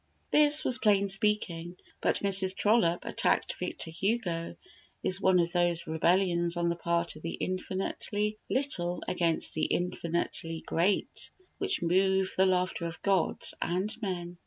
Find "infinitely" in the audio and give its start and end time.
7.35-8.39, 9.65-10.63